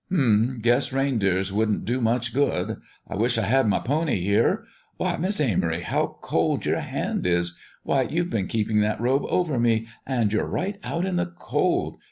[0.11, 0.57] "H'm!
[0.63, 2.77] guess reindeers wouldn't do much good.
[3.07, 4.65] I wish I had my pony here.
[4.97, 7.55] Why, Miss Amory, how cold your hand is!
[7.83, 11.99] Why, you've been keeping that robe over me, and you're right out in the cold.